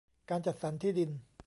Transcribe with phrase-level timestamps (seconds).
[0.29, 1.09] การจัดสรรที่ดิน